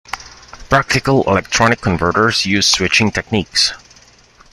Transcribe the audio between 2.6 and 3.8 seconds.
switching techniques.